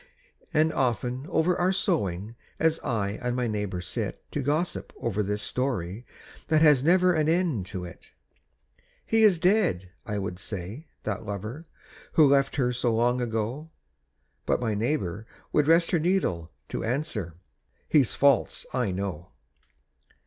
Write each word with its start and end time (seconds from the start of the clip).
And 0.51 0.73
often 0.73 1.27
over 1.29 1.55
our 1.57 1.71
sewing, 1.71 2.35
As 2.59 2.79
I 2.79 3.19
and 3.21 3.35
my 3.35 3.45
neighbour 3.45 3.81
sit 3.81 4.23
To 4.31 4.41
gossip 4.41 4.91
over 4.99 5.21
this 5.21 5.43
story 5.43 6.07
That 6.47 6.63
has 6.63 6.83
never 6.83 7.13
an 7.13 7.29
end 7.29 7.67
to 7.67 7.85
it, 7.85 8.09
"He 9.05 9.21
is 9.21 9.37
dead," 9.37 9.91
I 10.03 10.17
would 10.17 10.39
say, 10.39 10.87
"that 11.03 11.23
lover, 11.23 11.65
Who 12.13 12.27
left 12.27 12.55
her 12.55 12.73
so 12.73 12.91
long 12.91 13.21
ago," 13.21 13.69
But 14.47 14.59
my 14.59 14.73
neighbour 14.73 15.27
would 15.51 15.67
rest 15.67 15.91
her 15.91 15.99
needle 15.99 16.49
To 16.69 16.83
answer, 16.83 17.35
"He's 17.87 18.15
false 18.15 18.65
I 18.73 18.89
know." 18.89 19.29